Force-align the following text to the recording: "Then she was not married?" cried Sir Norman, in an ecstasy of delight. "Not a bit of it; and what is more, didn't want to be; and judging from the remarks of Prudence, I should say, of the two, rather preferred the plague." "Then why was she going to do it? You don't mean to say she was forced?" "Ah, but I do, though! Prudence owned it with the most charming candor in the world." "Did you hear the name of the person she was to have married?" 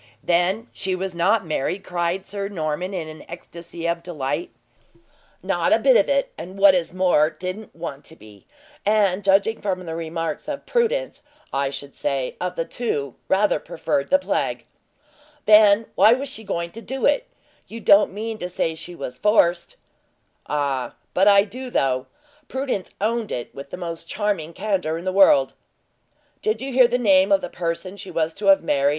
"Then 0.23 0.67
she 0.73 0.95
was 0.95 1.13
not 1.13 1.45
married?" 1.45 1.83
cried 1.83 2.25
Sir 2.25 2.47
Norman, 2.47 2.91
in 2.91 3.07
an 3.07 3.23
ecstasy 3.29 3.87
of 3.87 4.01
delight. 4.01 4.49
"Not 5.43 5.71
a 5.71 5.77
bit 5.77 5.95
of 5.95 6.09
it; 6.09 6.31
and 6.39 6.57
what 6.57 6.73
is 6.73 6.91
more, 6.91 7.29
didn't 7.29 7.75
want 7.75 8.03
to 8.05 8.15
be; 8.15 8.47
and 8.83 9.23
judging 9.23 9.61
from 9.61 9.85
the 9.85 9.93
remarks 9.95 10.47
of 10.47 10.65
Prudence, 10.65 11.21
I 11.53 11.69
should 11.69 11.93
say, 11.93 12.35
of 12.41 12.55
the 12.55 12.65
two, 12.65 13.13
rather 13.27 13.59
preferred 13.59 14.09
the 14.09 14.17
plague." 14.17 14.65
"Then 15.45 15.85
why 15.93 16.13
was 16.15 16.29
she 16.29 16.43
going 16.43 16.71
to 16.71 16.81
do 16.81 17.05
it? 17.05 17.27
You 17.67 17.79
don't 17.79 18.11
mean 18.11 18.39
to 18.39 18.49
say 18.49 18.73
she 18.73 18.95
was 18.95 19.19
forced?" 19.19 19.75
"Ah, 20.47 20.95
but 21.13 21.27
I 21.27 21.43
do, 21.43 21.69
though! 21.69 22.07
Prudence 22.47 22.89
owned 22.99 23.31
it 23.31 23.53
with 23.53 23.69
the 23.69 23.77
most 23.77 24.09
charming 24.09 24.53
candor 24.53 24.97
in 24.97 25.05
the 25.05 25.13
world." 25.13 25.53
"Did 26.41 26.59
you 26.59 26.73
hear 26.73 26.87
the 26.87 26.97
name 26.97 27.31
of 27.31 27.41
the 27.41 27.49
person 27.49 27.97
she 27.97 28.09
was 28.09 28.33
to 28.33 28.47
have 28.47 28.63
married?" 28.63 28.89